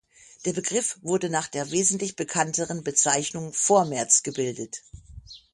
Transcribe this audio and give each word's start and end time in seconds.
Der 0.45 0.53
Begriff 0.53 0.97
wurde 1.03 1.29
nach 1.29 1.47
der 1.47 1.69
wesentlich 1.69 2.15
bekannteren 2.15 2.83
Bezeichnung 2.83 3.53
Vormärz 3.53 4.23
gebildet. 4.23 4.81